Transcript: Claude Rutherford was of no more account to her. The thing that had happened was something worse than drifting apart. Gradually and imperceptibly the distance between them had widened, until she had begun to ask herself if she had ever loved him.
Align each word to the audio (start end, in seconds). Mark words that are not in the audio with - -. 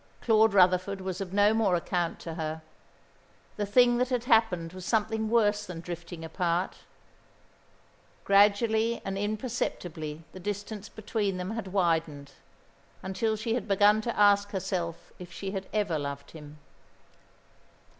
Claude 0.19 0.55
Rutherford 0.55 0.99
was 1.01 1.21
of 1.21 1.31
no 1.31 1.53
more 1.53 1.75
account 1.75 2.19
to 2.21 2.33
her. 2.33 2.63
The 3.57 3.67
thing 3.67 3.99
that 3.99 4.09
had 4.09 4.23
happened 4.23 4.73
was 4.73 4.83
something 4.83 5.29
worse 5.29 5.63
than 5.67 5.79
drifting 5.79 6.25
apart. 6.25 6.77
Gradually 8.23 8.99
and 9.05 9.15
imperceptibly 9.15 10.23
the 10.31 10.39
distance 10.39 10.89
between 10.89 11.37
them 11.37 11.51
had 11.51 11.67
widened, 11.67 12.31
until 13.03 13.35
she 13.35 13.53
had 13.53 13.67
begun 13.67 14.01
to 14.01 14.19
ask 14.19 14.49
herself 14.49 15.11
if 15.19 15.31
she 15.31 15.51
had 15.51 15.67
ever 15.71 15.99
loved 15.99 16.31
him. 16.31 16.57